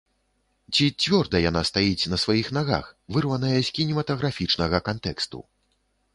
[0.73, 5.39] Ці цвёрда яна стаіць на сваіх нагах, вырваная з кінематаграфічнага кантэксту?